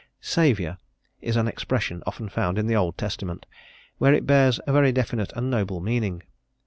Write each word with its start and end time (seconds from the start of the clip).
"Saviour," 0.19 0.79
is 1.21 1.35
an 1.35 1.47
expression 1.47 2.01
often 2.07 2.27
found 2.27 2.57
in 2.57 2.65
the 2.65 2.75
Old 2.75 2.97
Testament, 2.97 3.45
where 3.99 4.15
it 4.15 4.25
bears 4.25 4.59
a 4.65 4.73
very 4.73 4.91
definite 4.91 5.31
and 5.35 5.51
noble 5.51 5.79
meaning. 5.79 6.23